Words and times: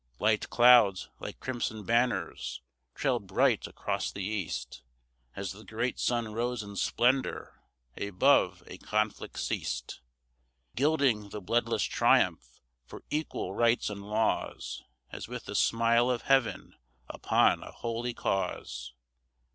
Light 0.17 0.49
clouds, 0.49 1.11
like 1.19 1.39
crimson 1.39 1.83
banners, 1.83 2.59
trailed 2.95 3.27
bright 3.27 3.67
across 3.67 4.11
the 4.11 4.23
east, 4.23 4.81
As 5.35 5.51
the 5.51 5.63
great 5.63 5.99
sun 5.99 6.33
rose 6.33 6.63
in 6.63 6.75
splendor 6.75 7.61
above 7.95 8.63
a 8.65 8.79
conflict 8.79 9.37
ceased, 9.37 10.01
Gilding 10.75 11.29
the 11.29 11.39
bloodless 11.39 11.83
triumph 11.83 12.61
for 12.83 13.03
equal 13.11 13.53
rights 13.53 13.91
and 13.91 14.01
laws, 14.01 14.81
As 15.11 15.27
with 15.27 15.45
the 15.45 15.53
smile 15.53 16.09
of 16.09 16.23
heaven 16.23 16.73
upon 17.07 17.61
a 17.61 17.69
holy 17.71 18.15
cause. 18.15 18.95